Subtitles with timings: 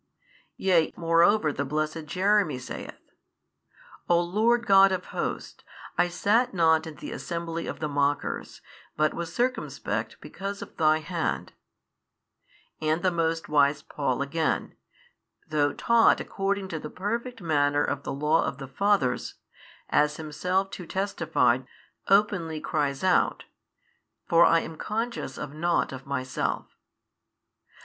[0.57, 3.11] yea moreover the blessed Jeremy saith,
[4.09, 5.63] O Lord God of hosts,
[5.95, 8.61] I sat not in the assembly of the mockers,
[8.97, 11.53] but was circumspect because of Thy Hand:
[12.81, 14.75] and the most wise Paul again,
[15.47, 19.35] though taught according to the perfect manner of the law of the fathers,
[19.87, 21.67] as himself too testified,
[22.07, 23.43] openly cries out,
[24.27, 26.75] For I am conscious of nought of myself.